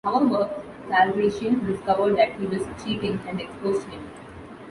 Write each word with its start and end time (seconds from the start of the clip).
However, 0.03 0.49
Calrissian 0.89 1.63
discovered 1.67 2.17
that 2.17 2.31
he 2.39 2.47
was 2.47 2.65
cheating 2.83 3.19
and 3.27 3.39
exposed 3.39 3.85
him. 3.89 4.01